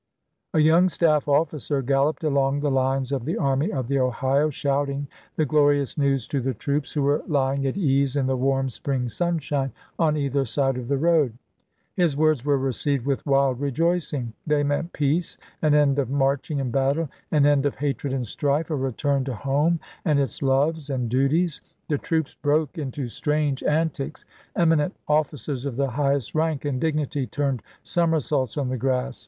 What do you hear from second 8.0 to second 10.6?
in the warm spring sunshine on either